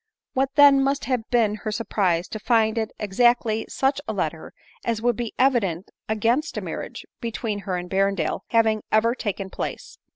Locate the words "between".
7.19-7.59